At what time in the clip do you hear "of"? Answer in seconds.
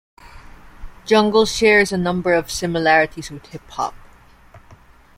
2.33-2.49